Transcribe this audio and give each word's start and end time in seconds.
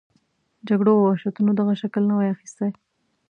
جګړو 0.67 0.91
او 0.99 1.05
وحشتونو 1.07 1.51
دغه 1.59 1.73
شکل 1.81 2.03
نه 2.09 2.13
وای 2.15 2.29
اخیستی. 2.35 2.69